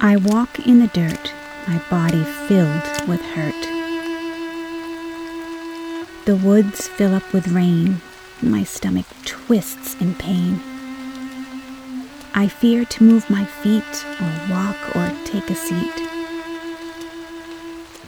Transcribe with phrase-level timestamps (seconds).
[0.00, 1.34] I walk in the dirt,
[1.66, 3.54] my body filled with hurt.
[6.24, 8.00] The woods fill up with rain,
[8.40, 10.62] my stomach twists in pain.
[12.34, 16.08] I fear to move my feet or walk or take a seat.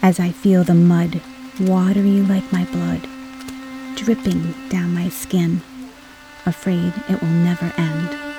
[0.00, 1.20] As I feel the mud,
[1.60, 3.02] watery like my blood,
[3.94, 5.60] dripping down my skin,
[6.46, 8.31] afraid it will never end.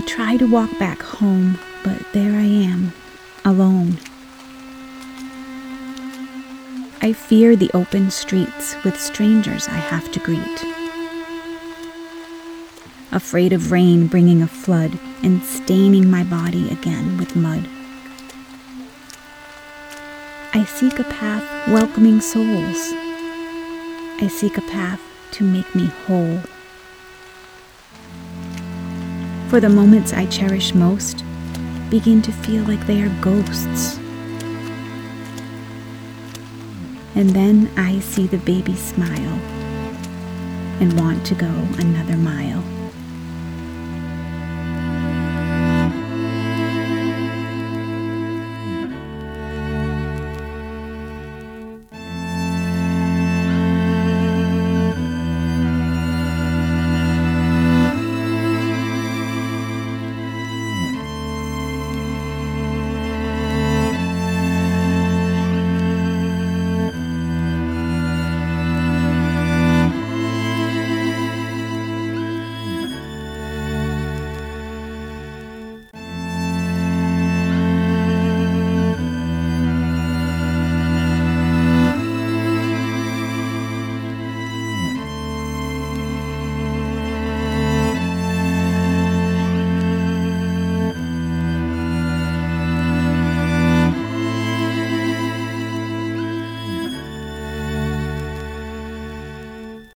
[0.00, 2.94] I try to walk back home, but there I am,
[3.44, 3.98] alone.
[7.02, 10.64] I fear the open streets with strangers I have to greet.
[13.12, 17.68] Afraid of rain bringing a flood and staining my body again with mud.
[20.54, 22.94] I seek a path welcoming souls.
[24.22, 25.02] I seek a path
[25.32, 26.40] to make me whole.
[29.50, 31.24] For the moments I cherish most
[31.90, 33.98] begin to feel like they are ghosts.
[37.16, 39.40] And then I see the baby smile
[40.80, 42.79] and want to go another mile.